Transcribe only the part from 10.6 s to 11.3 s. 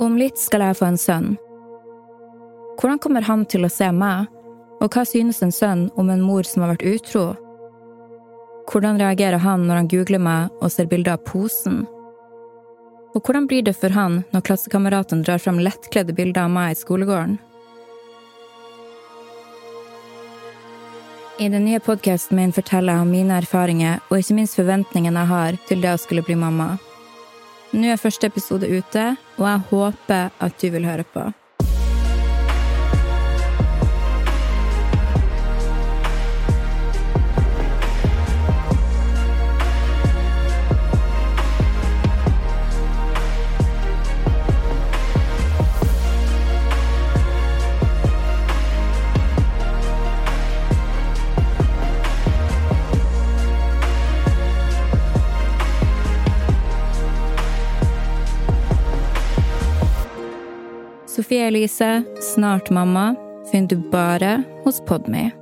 og ser bilder av